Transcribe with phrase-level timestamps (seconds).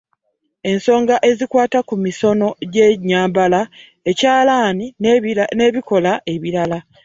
[0.71, 3.61] Ensonga ezikwata ku misono gy’ennyambala,
[4.11, 4.85] ekyalaani
[5.57, 6.77] n’ebikola ebirala.